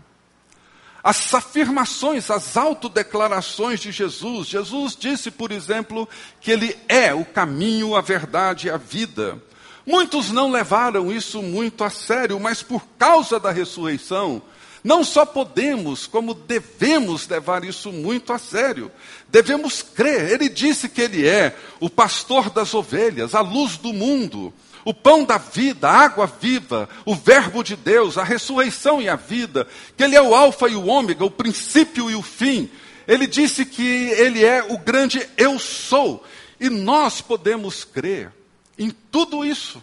As 1.04 1.34
afirmações, 1.34 2.32
as 2.32 2.56
autodeclarações 2.56 3.82
de 3.82 3.91
Jesus. 3.91 4.48
Jesus 4.48 4.96
disse, 4.96 5.30
por 5.30 5.52
exemplo, 5.52 6.08
que 6.39 6.50
ele 6.50 6.78
é 6.88 7.13
o 7.13 7.26
caminho, 7.26 7.96
a 7.96 8.02
verdade 8.02 8.67
e 8.67 8.70
a 8.70 8.78
vida. 8.78 9.44
Muitos 9.86 10.32
não 10.32 10.50
levaram 10.50 11.12
isso 11.12 11.41
muito 11.41 11.84
a 11.84 11.89
sério, 11.89 12.39
mas 12.39 12.63
por 12.63 12.86
causa 12.98 13.38
da 13.38 13.52
ressurreição, 13.52 14.41
não 14.82 15.04
só 15.04 15.26
podemos, 15.26 16.08
como 16.08 16.34
devemos 16.34 17.28
levar 17.28 17.65
isso 17.65 17.91
muito 17.91 18.32
a 18.32 18.38
sério. 18.38 18.89
Devemos 19.28 19.82
crer. 19.82 20.32
Ele 20.32 20.48
disse 20.48 20.88
que 20.88 21.02
ele 21.02 21.28
é 21.28 21.58
o 21.80 21.89
pastor 21.89 22.50
das 22.50 22.74
ovelhas, 22.74 23.36
a 23.36 23.41
luz 23.41 23.76
do 23.76 23.91
mundo 23.91 24.54
o 24.84 24.94
pão 24.94 25.24
da 25.24 25.38
vida, 25.38 25.88
a 25.89 26.00
água 26.00 26.26
viva, 26.26 26.89
o 27.06 27.15
Verbo 27.15 27.63
de 27.63 27.76
Deus, 27.76 28.17
a 28.17 28.24
ressurreição 28.24 29.02
e 29.02 29.08
a 29.08 29.15
vida, 29.15 29.67
que 29.96 30.04
Ele 30.04 30.15
é 30.15 30.22
o 30.22 30.34
Alfa 30.34 30.67
e 30.67 30.76
o 30.76 30.88
Ômega, 30.88 31.26
o 31.26 31.32
princípio 31.32 32.10
e 32.10 32.15
o 32.15 32.22
fim. 32.22 32.70
Ele 33.08 33.28
disse 33.28 33.65
que 33.65 33.84
Ele 33.84 34.44
é 34.44 34.63
o 34.63 34.78
grande 34.78 35.28
Eu 35.38 35.60
Sou. 35.60 36.24
E 36.60 36.70
nós 36.70 37.22
podemos 37.22 37.84
crer 37.84 38.32
em 38.78 38.89
tudo 38.89 39.44
isso. 39.44 39.82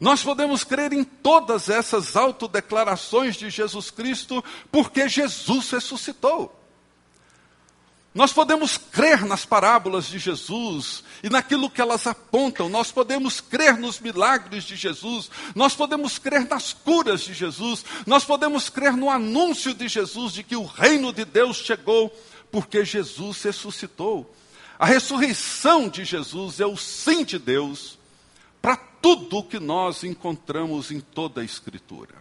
Nós 0.00 0.22
podemos 0.22 0.62
crer 0.62 0.92
em 0.92 1.02
todas 1.02 1.68
essas 1.68 2.16
autodeclarações 2.16 3.36
de 3.36 3.50
Jesus 3.50 3.90
Cristo, 3.90 4.44
porque 4.70 5.08
Jesus 5.08 5.70
ressuscitou. 5.70 6.57
Nós 8.18 8.32
podemos 8.32 8.76
crer 8.76 9.24
nas 9.24 9.44
parábolas 9.44 10.06
de 10.06 10.18
Jesus 10.18 11.04
e 11.22 11.30
naquilo 11.30 11.70
que 11.70 11.80
elas 11.80 12.04
apontam, 12.04 12.68
nós 12.68 12.90
podemos 12.90 13.40
crer 13.40 13.76
nos 13.76 14.00
milagres 14.00 14.64
de 14.64 14.74
Jesus, 14.74 15.30
nós 15.54 15.76
podemos 15.76 16.18
crer 16.18 16.44
nas 16.48 16.72
curas 16.72 17.20
de 17.20 17.32
Jesus, 17.32 17.84
nós 18.04 18.24
podemos 18.24 18.68
crer 18.68 18.92
no 18.94 19.08
anúncio 19.08 19.72
de 19.72 19.86
Jesus 19.86 20.32
de 20.32 20.42
que 20.42 20.56
o 20.56 20.64
reino 20.64 21.12
de 21.12 21.24
Deus 21.24 21.58
chegou, 21.58 22.12
porque 22.50 22.84
Jesus 22.84 23.40
ressuscitou. 23.40 24.34
A 24.76 24.84
ressurreição 24.84 25.88
de 25.88 26.04
Jesus 26.04 26.58
é 26.58 26.66
o 26.66 26.76
sim 26.76 27.24
de 27.24 27.38
Deus 27.38 28.00
para 28.60 28.74
tudo 28.76 29.38
o 29.38 29.44
que 29.44 29.60
nós 29.60 30.02
encontramos 30.02 30.90
em 30.90 30.98
toda 30.98 31.40
a 31.40 31.44
Escritura. 31.44 32.16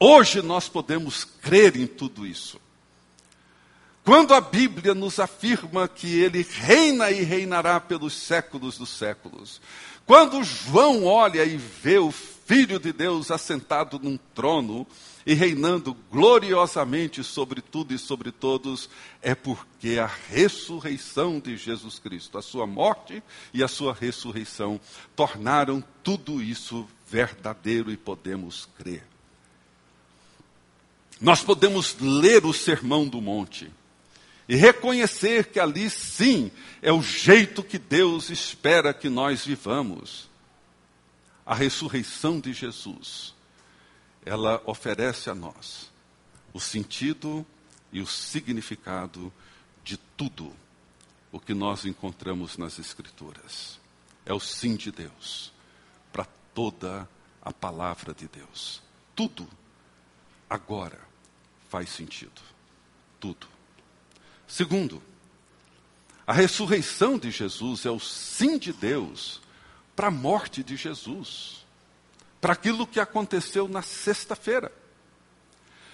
Hoje 0.00 0.40
nós 0.40 0.70
podemos 0.70 1.22
crer 1.22 1.76
em 1.76 1.86
tudo 1.86 2.26
isso. 2.26 2.61
Quando 4.04 4.34
a 4.34 4.40
Bíblia 4.40 4.94
nos 4.94 5.20
afirma 5.20 5.86
que 5.86 6.20
ele 6.20 6.42
reina 6.42 7.10
e 7.12 7.22
reinará 7.22 7.78
pelos 7.78 8.14
séculos 8.14 8.76
dos 8.76 8.90
séculos, 8.90 9.60
quando 10.04 10.42
João 10.42 11.04
olha 11.04 11.44
e 11.44 11.56
vê 11.56 11.98
o 11.98 12.10
Filho 12.10 12.80
de 12.80 12.92
Deus 12.92 13.30
assentado 13.30 14.00
num 14.02 14.18
trono 14.34 14.84
e 15.24 15.34
reinando 15.34 15.96
gloriosamente 16.10 17.22
sobre 17.22 17.60
tudo 17.60 17.94
e 17.94 17.98
sobre 17.98 18.32
todos, 18.32 18.90
é 19.22 19.36
porque 19.36 20.00
a 20.00 20.10
ressurreição 20.28 21.38
de 21.38 21.56
Jesus 21.56 22.00
Cristo, 22.00 22.36
a 22.36 22.42
sua 22.42 22.66
morte 22.66 23.22
e 23.54 23.62
a 23.62 23.68
sua 23.68 23.94
ressurreição, 23.94 24.80
tornaram 25.14 25.82
tudo 26.02 26.42
isso 26.42 26.88
verdadeiro 27.06 27.92
e 27.92 27.96
podemos 27.96 28.68
crer. 28.76 29.04
Nós 31.20 31.40
podemos 31.40 31.96
ler 32.00 32.44
o 32.44 32.52
Sermão 32.52 33.06
do 33.06 33.20
Monte 33.20 33.70
e 34.52 34.54
reconhecer 34.54 35.46
que 35.46 35.58
ali 35.58 35.88
sim 35.88 36.52
é 36.82 36.92
o 36.92 37.00
jeito 37.00 37.62
que 37.62 37.78
Deus 37.78 38.28
espera 38.28 38.92
que 38.92 39.08
nós 39.08 39.46
vivamos. 39.46 40.28
A 41.46 41.54
ressurreição 41.54 42.38
de 42.38 42.52
Jesus, 42.52 43.34
ela 44.26 44.62
oferece 44.66 45.30
a 45.30 45.34
nós 45.34 45.90
o 46.52 46.60
sentido 46.60 47.46
e 47.90 48.02
o 48.02 48.06
significado 48.06 49.32
de 49.82 49.96
tudo 50.18 50.54
o 51.32 51.40
que 51.40 51.54
nós 51.54 51.86
encontramos 51.86 52.58
nas 52.58 52.78
Escrituras. 52.78 53.80
É 54.26 54.34
o 54.34 54.38
sim 54.38 54.76
de 54.76 54.92
Deus 54.92 55.50
para 56.12 56.26
toda 56.52 57.08
a 57.40 57.54
palavra 57.54 58.12
de 58.12 58.28
Deus. 58.28 58.82
Tudo 59.16 59.48
agora 60.50 61.00
faz 61.70 61.88
sentido. 61.88 62.42
Tudo. 63.18 63.51
Segundo, 64.52 65.02
a 66.26 66.32
ressurreição 66.34 67.16
de 67.16 67.30
Jesus 67.30 67.86
é 67.86 67.90
o 67.90 67.98
sim 67.98 68.58
de 68.58 68.70
Deus 68.70 69.40
para 69.96 70.08
a 70.08 70.10
morte 70.10 70.62
de 70.62 70.76
Jesus, 70.76 71.64
para 72.38 72.52
aquilo 72.52 72.86
que 72.86 73.00
aconteceu 73.00 73.66
na 73.66 73.80
sexta-feira. 73.80 74.70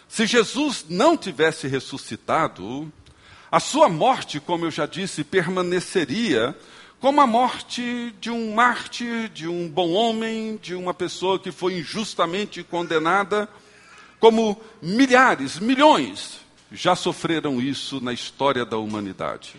Se 0.08 0.26
Jesus 0.26 0.86
não 0.88 1.16
tivesse 1.16 1.68
ressuscitado, 1.68 2.92
a 3.48 3.60
sua 3.60 3.88
morte, 3.88 4.40
como 4.40 4.64
eu 4.64 4.72
já 4.72 4.86
disse, 4.86 5.22
permaneceria 5.22 6.58
como 6.98 7.20
a 7.20 7.28
morte 7.28 8.12
de 8.20 8.28
um 8.28 8.56
mártir, 8.56 9.28
de 9.28 9.46
um 9.46 9.68
bom 9.68 9.92
homem, 9.92 10.56
de 10.60 10.74
uma 10.74 10.92
pessoa 10.92 11.38
que 11.38 11.52
foi 11.52 11.78
injustamente 11.78 12.64
condenada, 12.64 13.48
como 14.18 14.60
milhares, 14.82 15.60
milhões 15.60 16.47
já 16.70 16.94
sofreram 16.94 17.60
isso 17.60 18.00
na 18.00 18.12
história 18.12 18.64
da 18.64 18.76
humanidade. 18.76 19.56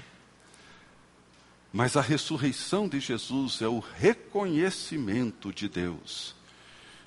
Mas 1.71 1.95
a 1.95 2.01
ressurreição 2.01 2.87
de 2.87 2.99
Jesus 2.99 3.61
é 3.61 3.67
o 3.67 3.79
reconhecimento 3.79 5.53
de 5.53 5.69
Deus 5.69 6.35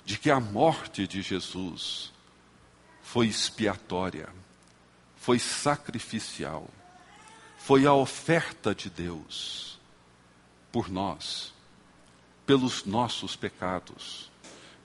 de 0.05 0.17
que 0.17 0.29
a 0.29 0.39
morte 0.39 1.07
de 1.07 1.21
Jesus 1.21 2.11
foi 3.01 3.27
expiatória, 3.27 4.29
foi 5.17 5.39
sacrificial, 5.39 6.69
foi 7.57 7.85
a 7.85 7.93
oferta 7.93 8.73
de 8.75 8.89
Deus 8.89 9.79
por 10.71 10.89
nós, 10.89 11.53
pelos 12.45 12.83
nossos 12.83 13.35
pecados, 13.35 14.29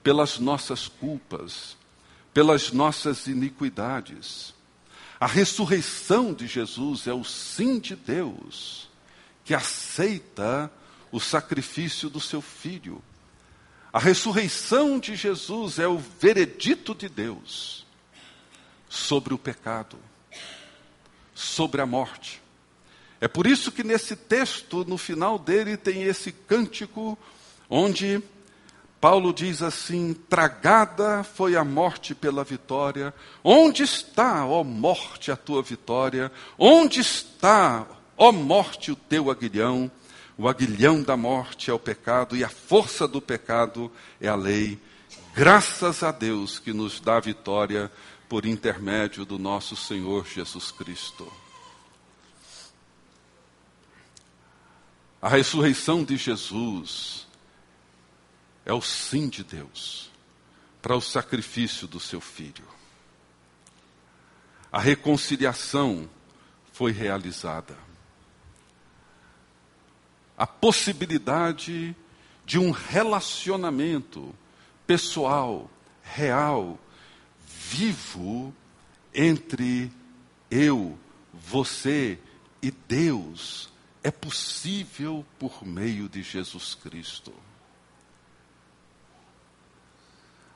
pelas 0.01 0.39
nossas 0.39 0.87
culpas, 0.87 1.75
pelas 2.33 2.71
nossas 2.71 3.27
iniquidades. 3.27 4.53
A 5.19 5.27
ressurreição 5.27 6.33
de 6.33 6.47
Jesus 6.47 7.05
é 7.05 7.13
o 7.13 7.25
sim 7.25 7.77
de 7.77 7.95
Deus, 7.95 8.89
que 9.43 9.53
aceita 9.53 10.71
o 11.11 11.19
sacrifício 11.19 12.09
do 12.09 12.21
seu 12.21 12.41
filho. 12.41 13.03
A 13.91 13.99
ressurreição 13.99 14.97
de 14.97 15.15
Jesus 15.15 15.77
é 15.77 15.87
o 15.87 15.97
veredito 15.97 16.95
de 16.95 17.09
Deus 17.09 17.85
sobre 18.87 19.33
o 19.33 19.37
pecado, 19.37 19.97
sobre 21.35 21.81
a 21.81 21.85
morte. 21.85 22.41
É 23.19 23.27
por 23.27 23.45
isso 23.45 23.71
que 23.71 23.83
nesse 23.83 24.15
texto, 24.15 24.85
no 24.85 24.97
final 24.97 25.37
dele, 25.37 25.75
tem 25.75 26.03
esse 26.03 26.31
cântico 26.31 27.17
onde 27.69 28.23
Paulo 28.99 29.33
diz 29.33 29.61
assim: 29.61 30.13
Tragada 30.13 31.23
foi 31.23 31.55
a 31.55 31.63
morte 31.63 32.13
pela 32.13 32.43
vitória. 32.43 33.13
Onde 33.43 33.83
está, 33.83 34.45
ó 34.45 34.63
morte, 34.63 35.31
a 35.31 35.37
tua 35.37 35.63
vitória? 35.63 36.31
Onde 36.57 36.99
está, 36.99 37.87
ó 38.17 38.31
morte, 38.31 38.91
o 38.91 38.95
teu 38.95 39.31
aguilhão? 39.31 39.89
O 40.37 40.47
aguilhão 40.47 41.01
da 41.01 41.17
morte 41.17 41.69
é 41.69 41.73
o 41.73 41.79
pecado 41.79 42.35
e 42.35 42.43
a 42.43 42.49
força 42.49 43.07
do 43.07 43.21
pecado 43.21 43.91
é 44.19 44.27
a 44.27 44.35
lei. 44.35 44.79
Graças 45.33 46.03
a 46.03 46.11
Deus 46.11 46.59
que 46.59 46.73
nos 46.73 46.99
dá 46.99 47.19
vitória 47.19 47.91
por 48.27 48.45
intermédio 48.45 49.25
do 49.25 49.39
nosso 49.39 49.75
Senhor 49.75 50.25
Jesus 50.25 50.71
Cristo. 50.71 51.31
A 55.21 55.27
ressurreição 55.27 56.03
de 56.03 56.15
Jesus 56.15 57.28
é 58.69 58.73
o 58.73 58.81
sim 58.83 59.27
de 59.27 59.43
Deus 59.43 60.11
para 60.79 60.95
o 60.95 61.01
sacrifício 61.01 61.87
do 61.87 61.99
seu 61.99 62.21
filho. 62.21 62.67
A 64.71 64.79
reconciliação 64.79 66.07
foi 66.71 66.91
realizada. 66.91 67.75
A 70.37 70.45
possibilidade 70.45 71.95
de 72.45 72.59
um 72.59 72.69
relacionamento 72.69 74.35
pessoal, 74.85 75.67
real, 76.03 76.79
vivo 77.43 78.53
entre 79.11 79.91
eu, 80.51 80.95
você 81.33 82.19
e 82.61 82.69
Deus 82.69 83.67
é 84.03 84.11
possível 84.11 85.25
por 85.39 85.65
meio 85.65 86.07
de 86.07 86.21
Jesus 86.21 86.75
Cristo. 86.75 87.33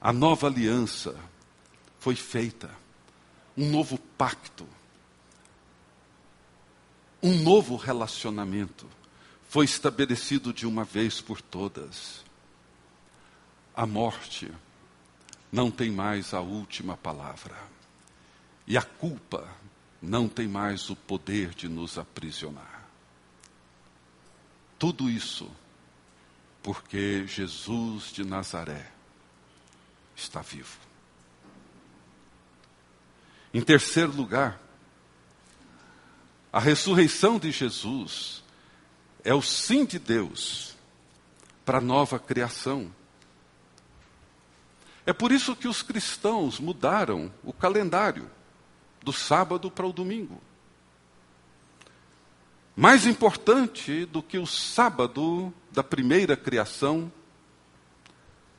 A 0.05 0.11
nova 0.11 0.47
aliança 0.47 1.17
foi 1.97 2.13
feita, 2.13 2.69
um 3.55 3.71
novo 3.71 3.97
pacto, 3.97 4.67
um 7.21 7.41
novo 7.41 7.77
relacionamento 7.77 8.85
foi 9.47 9.63
estabelecido 9.63 10.51
de 10.51 10.67
uma 10.67 10.83
vez 10.83 11.21
por 11.21 11.41
todas. 11.41 12.25
A 13.73 13.85
morte 13.85 14.51
não 15.49 15.71
tem 15.71 15.89
mais 15.89 16.33
a 16.33 16.41
última 16.41 16.97
palavra, 16.97 17.55
e 18.67 18.77
a 18.77 18.81
culpa 18.81 19.47
não 20.01 20.27
tem 20.27 20.49
mais 20.49 20.89
o 20.89 20.97
poder 20.97 21.51
de 21.51 21.69
nos 21.69 21.97
aprisionar. 21.97 22.89
Tudo 24.77 25.09
isso 25.09 25.49
porque 26.61 27.25
Jesus 27.25 28.11
de 28.11 28.25
Nazaré 28.25 28.92
está 30.15 30.41
vivo. 30.41 30.77
Em 33.53 33.61
terceiro 33.61 34.11
lugar, 34.11 34.59
a 36.51 36.59
ressurreição 36.59 37.37
de 37.39 37.51
Jesus 37.51 38.43
é 39.23 39.33
o 39.33 39.41
sim 39.41 39.85
de 39.85 39.99
Deus 39.99 40.75
para 41.65 41.77
a 41.77 41.81
nova 41.81 42.19
criação. 42.19 42.93
É 45.05 45.13
por 45.13 45.31
isso 45.31 45.55
que 45.55 45.67
os 45.67 45.81
cristãos 45.81 46.59
mudaram 46.59 47.31
o 47.43 47.51
calendário 47.51 48.29
do 49.01 49.11
sábado 49.11 49.69
para 49.69 49.85
o 49.85 49.93
domingo. 49.93 50.41
Mais 52.75 53.05
importante 53.05 54.05
do 54.05 54.23
que 54.23 54.37
o 54.37 54.47
sábado 54.47 55.53
da 55.71 55.83
primeira 55.83 56.35
criação 56.35 57.11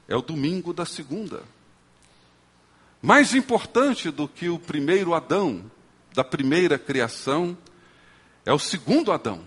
é 0.08 0.16
o 0.16 0.22
domingo 0.22 0.72
da 0.72 0.84
segunda. 0.84 1.42
Mais 3.00 3.34
importante 3.34 4.10
do 4.10 4.26
que 4.26 4.48
o 4.48 4.58
primeiro 4.58 5.14
Adão 5.14 5.70
da 6.14 6.24
primeira 6.24 6.78
criação 6.78 7.56
é 8.46 8.52
o 8.52 8.58
segundo 8.58 9.10
Adão 9.10 9.46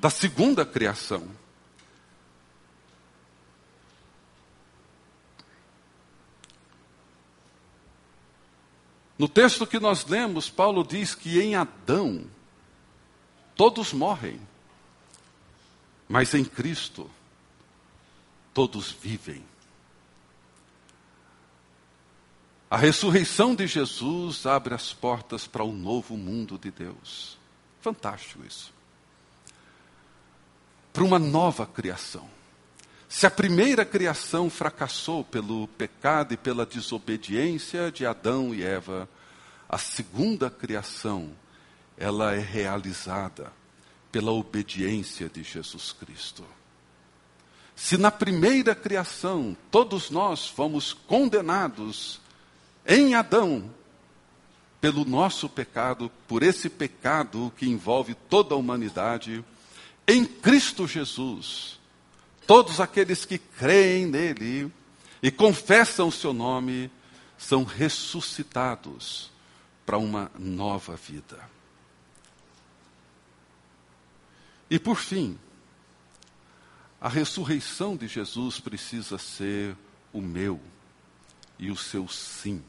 da 0.00 0.08
segunda 0.08 0.64
criação. 0.64 1.28
No 9.18 9.28
texto 9.28 9.66
que 9.66 9.78
nós 9.78 10.06
lemos, 10.06 10.48
Paulo 10.48 10.82
diz 10.82 11.14
que 11.14 11.38
em 11.38 11.54
Adão 11.54 12.24
todos 13.54 13.92
morrem, 13.92 14.40
mas 16.08 16.32
em 16.32 16.42
Cristo 16.42 17.10
todos 18.52 18.90
vivem. 18.90 19.44
A 22.70 22.76
ressurreição 22.76 23.54
de 23.54 23.66
Jesus 23.66 24.46
abre 24.46 24.74
as 24.74 24.92
portas 24.92 25.46
para 25.46 25.64
o 25.64 25.72
novo 25.72 26.16
mundo 26.16 26.56
de 26.56 26.70
Deus. 26.70 27.36
Fantástico 27.80 28.44
isso. 28.46 28.72
Para 30.92 31.02
uma 31.02 31.18
nova 31.18 31.66
criação. 31.66 32.28
Se 33.08 33.26
a 33.26 33.30
primeira 33.30 33.84
criação 33.84 34.48
fracassou 34.48 35.24
pelo 35.24 35.66
pecado 35.66 36.32
e 36.32 36.36
pela 36.36 36.64
desobediência 36.64 37.90
de 37.90 38.06
Adão 38.06 38.54
e 38.54 38.62
Eva, 38.62 39.08
a 39.68 39.76
segunda 39.76 40.48
criação, 40.48 41.32
ela 41.96 42.34
é 42.34 42.38
realizada 42.38 43.52
pela 44.12 44.30
obediência 44.30 45.28
de 45.28 45.42
Jesus 45.42 45.92
Cristo. 45.92 46.44
Se 47.82 47.96
na 47.96 48.10
primeira 48.10 48.74
criação 48.74 49.56
todos 49.70 50.10
nós 50.10 50.46
fomos 50.46 50.92
condenados 50.92 52.20
em 52.86 53.14
Adão 53.14 53.70
pelo 54.82 55.02
nosso 55.02 55.48
pecado, 55.48 56.12
por 56.28 56.42
esse 56.42 56.68
pecado 56.68 57.50
que 57.56 57.66
envolve 57.66 58.14
toda 58.14 58.54
a 58.54 58.58
humanidade, 58.58 59.42
em 60.06 60.26
Cristo 60.26 60.86
Jesus, 60.86 61.80
todos 62.46 62.80
aqueles 62.82 63.24
que 63.24 63.38
creem 63.38 64.04
nele 64.04 64.70
e 65.22 65.30
confessam 65.30 66.08
o 66.08 66.12
seu 66.12 66.34
nome 66.34 66.90
são 67.38 67.64
ressuscitados 67.64 69.30
para 69.86 69.96
uma 69.96 70.30
nova 70.38 70.96
vida. 70.96 71.38
E 74.68 74.78
por 74.78 74.96
fim, 74.96 75.38
a 77.00 77.08
ressurreição 77.08 77.96
de 77.96 78.06
Jesus 78.06 78.60
precisa 78.60 79.16
ser 79.16 79.74
o 80.12 80.20
meu 80.20 80.60
e 81.58 81.70
o 81.70 81.76
seu 81.76 82.06
sim 82.08 82.62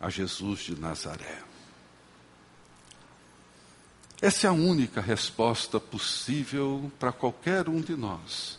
a 0.00 0.08
Jesus 0.08 0.60
de 0.60 0.78
Nazaré. 0.78 1.42
Essa 4.20 4.46
é 4.46 4.50
a 4.50 4.52
única 4.52 5.00
resposta 5.00 5.80
possível 5.80 6.92
para 6.98 7.10
qualquer 7.10 7.68
um 7.68 7.80
de 7.80 7.96
nós, 7.96 8.58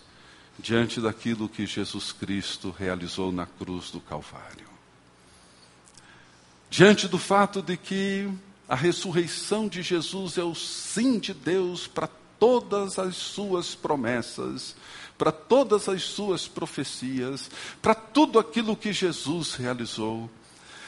diante 0.60 1.00
daquilo 1.00 1.48
que 1.48 1.66
Jesus 1.66 2.12
Cristo 2.12 2.70
realizou 2.78 3.32
na 3.32 3.46
cruz 3.46 3.90
do 3.90 4.02
Calvário. 4.02 4.68
Diante 6.70 7.08
do 7.08 7.18
fato 7.18 7.62
de 7.62 7.78
que 7.78 8.30
a 8.68 8.76
ressurreição 8.76 9.68
de 9.68 9.82
Jesus 9.82 10.38
é 10.38 10.44
o 10.44 10.56
sim 10.56 11.20
de 11.20 11.34
Deus 11.34 11.88
para 11.88 12.10
todas 12.40 13.00
as 13.00 13.16
suas 13.16 13.76
promessas, 13.76 14.76
para 15.18 15.32
todas 15.32 15.88
as 15.88 16.04
suas 16.04 16.48
profecias, 16.48 17.50
para 17.82 17.96
tudo 17.96 18.40
aquilo 18.40 18.76
que 18.76 18.92
Jesus 18.92 19.56
realizou. 19.56 20.30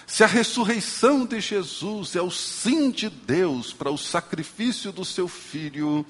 Se 0.08 0.24
a 0.24 0.28
ressurreição 0.28 1.26
de 1.26 1.40
Jesus 1.40 2.16
é 2.16 2.22
o 2.22 2.30
sim 2.30 2.92
de 2.92 3.10
Deus 3.10 3.74
para 3.74 3.90
o 3.90 3.98
sacrifício 3.98 4.92
do 4.92 5.04
seu 5.04 5.28
filho, 5.28 6.06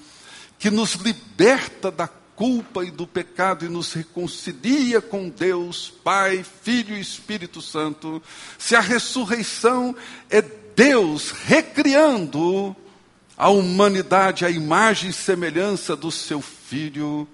que 0.59 0.69
nos 0.69 0.93
liberta 0.93 1.89
da 1.89 2.07
culpa 2.07 2.83
e 2.83 2.91
do 2.91 3.07
pecado 3.07 3.65
e 3.65 3.69
nos 3.69 3.93
reconcilia 3.93 5.01
com 5.01 5.29
Deus, 5.29 5.93
Pai, 6.03 6.45
Filho 6.61 6.95
e 6.95 6.99
Espírito 6.99 7.61
Santo, 7.61 8.21
se 8.57 8.75
a 8.75 8.81
ressurreição 8.81 9.95
é 10.29 10.41
Deus 10.41 11.31
recriando 11.31 12.75
a 13.37 13.49
humanidade 13.49 14.45
à 14.45 14.49
imagem 14.49 15.09
e 15.09 15.13
semelhança 15.13 15.95
do 15.95 16.11
seu 16.11 16.41
Filho, 16.41 17.27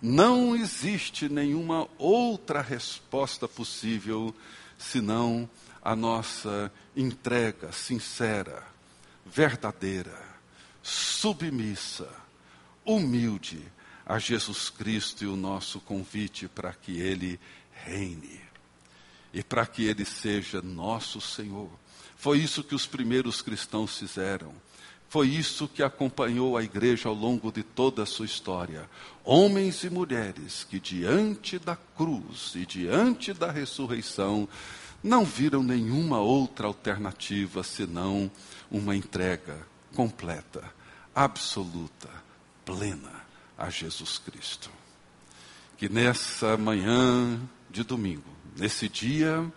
não 0.00 0.56
existe 0.56 1.28
nenhuma 1.28 1.88
outra 1.98 2.60
resposta 2.60 3.46
possível 3.46 4.34
senão 4.78 5.48
a 5.82 5.94
nossa 5.94 6.72
entrega 6.96 7.70
sincera, 7.72 8.62
verdadeira, 9.24 10.20
submissa, 10.82 12.08
humilde 12.84 13.62
a 14.04 14.18
Jesus 14.18 14.70
Cristo 14.70 15.24
e 15.24 15.26
o 15.26 15.36
nosso 15.36 15.80
convite 15.80 16.48
para 16.48 16.72
que 16.72 17.00
Ele 17.00 17.38
reine 17.84 18.40
e 19.34 19.42
para 19.42 19.66
que 19.66 19.84
Ele 19.84 20.04
seja 20.04 20.62
nosso 20.62 21.20
Senhor. 21.20 21.70
Foi 22.16 22.38
isso 22.38 22.64
que 22.64 22.74
os 22.74 22.86
primeiros 22.86 23.42
cristãos 23.42 23.98
fizeram. 23.98 24.54
Foi 25.08 25.28
isso 25.28 25.68
que 25.68 25.82
acompanhou 25.82 26.56
a 26.56 26.62
igreja 26.62 27.08
ao 27.08 27.14
longo 27.14 27.52
de 27.52 27.62
toda 27.62 28.02
a 28.02 28.06
sua 28.06 28.26
história. 28.26 28.88
Homens 29.24 29.84
e 29.84 29.90
mulheres 29.90 30.66
que, 30.68 30.80
diante 30.80 31.58
da 31.58 31.76
cruz 31.76 32.52
e 32.54 32.66
diante 32.66 33.32
da 33.32 33.50
ressurreição, 33.50 34.48
não 35.02 35.24
viram 35.24 35.62
nenhuma 35.62 36.18
outra 36.18 36.66
alternativa 36.66 37.62
senão 37.62 38.30
uma 38.70 38.96
entrega 38.96 39.56
completa, 39.94 40.62
absoluta, 41.14 42.10
plena 42.64 43.24
a 43.56 43.70
Jesus 43.70 44.18
Cristo. 44.18 44.70
Que 45.78 45.88
nessa 45.88 46.56
manhã 46.56 47.40
de 47.70 47.84
domingo, 47.84 48.30
nesse 48.56 48.88
dia 48.88 49.50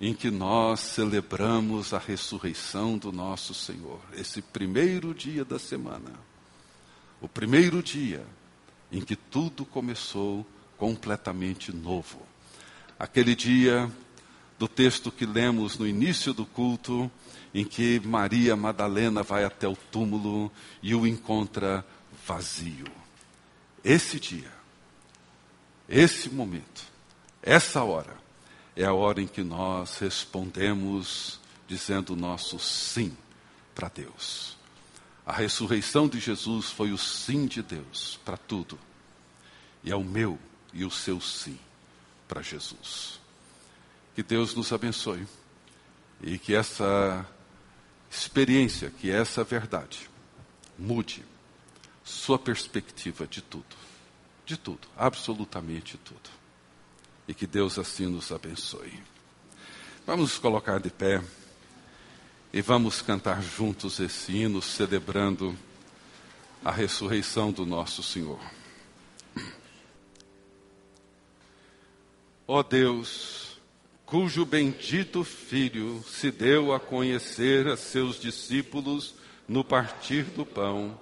em 0.00 0.12
que 0.12 0.30
nós 0.30 0.80
celebramos 0.80 1.94
a 1.94 1.98
ressurreição 1.98 2.98
do 2.98 3.12
nosso 3.12 3.54
Senhor, 3.54 4.00
esse 4.14 4.42
primeiro 4.42 5.14
dia 5.14 5.44
da 5.44 5.58
semana, 5.58 6.12
o 7.20 7.28
primeiro 7.28 7.82
dia 7.82 8.24
em 8.90 9.00
que 9.00 9.16
tudo 9.16 9.64
começou 9.64 10.46
completamente 10.76 11.72
novo. 11.72 12.20
Aquele 12.98 13.34
dia 13.34 13.90
do 14.58 14.68
texto 14.68 15.10
que 15.10 15.26
lemos 15.26 15.78
no 15.78 15.86
início 15.86 16.32
do 16.32 16.46
culto, 16.46 17.10
em 17.52 17.64
que 17.64 18.00
Maria 18.00 18.56
Madalena 18.56 19.22
vai 19.22 19.44
até 19.44 19.66
o 19.66 19.76
túmulo 19.76 20.50
e 20.82 20.94
o 20.94 21.06
encontra 21.06 21.84
vazio. 22.26 22.86
Esse 23.84 24.18
dia, 24.18 24.50
esse 25.88 26.30
momento, 26.30 26.84
essa 27.42 27.82
hora, 27.82 28.23
é 28.76 28.84
a 28.84 28.92
hora 28.92 29.20
em 29.20 29.26
que 29.26 29.42
nós 29.42 29.98
respondemos 29.98 31.38
dizendo 31.66 32.16
nosso 32.16 32.58
sim 32.58 33.16
para 33.74 33.88
Deus. 33.88 34.56
A 35.24 35.32
ressurreição 35.32 36.06
de 36.06 36.20
Jesus 36.20 36.70
foi 36.70 36.92
o 36.92 36.98
sim 36.98 37.46
de 37.46 37.62
Deus 37.62 38.18
para 38.24 38.36
tudo. 38.36 38.78
E 39.82 39.90
é 39.90 39.96
o 39.96 40.04
meu 40.04 40.38
e 40.72 40.84
o 40.84 40.90
seu 40.90 41.20
sim 41.20 41.58
para 42.28 42.42
Jesus. 42.42 43.20
Que 44.14 44.22
Deus 44.22 44.54
nos 44.54 44.72
abençoe 44.72 45.26
e 46.22 46.38
que 46.38 46.54
essa 46.54 47.26
experiência, 48.10 48.90
que 48.90 49.10
essa 49.10 49.42
verdade, 49.44 50.10
mude 50.78 51.24
sua 52.04 52.38
perspectiva 52.38 53.26
de 53.26 53.40
tudo. 53.40 53.76
De 54.44 54.56
tudo, 54.56 54.86
absolutamente 54.96 55.96
tudo. 55.98 56.43
E 57.26 57.34
que 57.34 57.46
Deus 57.46 57.78
assim 57.78 58.06
nos 58.06 58.30
abençoe. 58.30 59.02
Vamos 60.06 60.30
nos 60.30 60.38
colocar 60.38 60.78
de 60.78 60.90
pé 60.90 61.22
e 62.52 62.60
vamos 62.60 63.02
cantar 63.02 63.42
juntos 63.42 63.98
esse 63.98 64.32
hino 64.32 64.60
celebrando 64.60 65.56
a 66.64 66.70
ressurreição 66.70 67.50
do 67.50 67.66
nosso 67.66 68.02
Senhor. 68.02 68.38
Ó 72.46 72.58
oh 72.58 72.62
Deus, 72.62 73.58
cujo 74.04 74.44
bendito 74.44 75.24
Filho 75.24 76.04
se 76.06 76.30
deu 76.30 76.74
a 76.74 76.78
conhecer 76.78 77.66
a 77.66 77.76
seus 77.76 78.20
discípulos 78.20 79.14
no 79.48 79.64
partir 79.64 80.24
do 80.24 80.44
pão, 80.44 80.98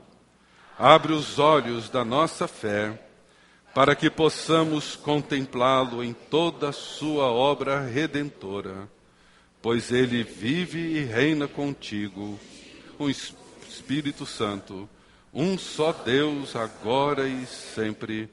abre 0.79 1.13
os 1.13 1.39
olhos 1.39 1.89
da 1.89 2.05
nossa 2.05 2.49
fé, 2.49 3.09
para 3.75 3.95
que 3.95 4.11
possamos 4.11 4.97
contemplá-lo 4.97 6.05
em 6.05 6.13
toda 6.13 6.69
a 6.69 6.73
sua 6.73 7.31
obra 7.31 7.81
redentora, 7.81 8.89
pois 9.61 9.91
ele 9.91 10.23
vive 10.23 10.79
e 10.79 11.05
reina 11.05 11.49
contigo, 11.49 12.39
o 12.99 13.09
Espírito 13.09 14.27
Santo, 14.27 14.89
um 15.33 15.57
só 15.57 15.93
Deus, 15.93 16.55
agora 16.55 17.27
e 17.27 17.47
sempre, 17.47 18.29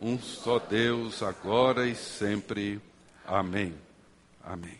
um 0.00 0.18
só 0.18 0.58
Deus, 0.58 1.22
agora 1.22 1.86
e 1.86 1.94
sempre. 1.94 2.80
Amém. 3.26 3.74
Amém. 4.44 4.78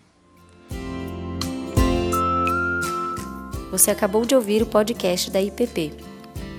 Você 3.71 3.91
acabou 3.91 4.27
de 4.27 4.35
ouvir 4.35 4.63
o 4.63 4.67
podcast 4.67 5.31
da 5.31 5.41
IPP. 5.41 6.12